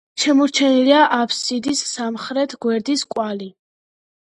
[0.21, 3.57] შემორჩენილია აფსიდის სამხრეთ გვერდის კვალი.